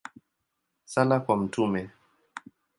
Sala 0.91 1.17
kwa 1.23 1.35
Mt. 1.37 1.55